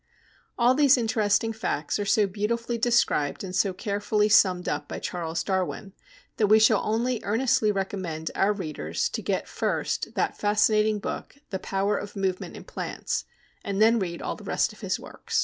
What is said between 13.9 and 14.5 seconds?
read all the